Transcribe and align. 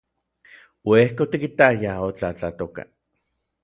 Uejka 0.93 1.25
otikitayaj 1.27 2.01
otlatlatoka. 2.09 2.91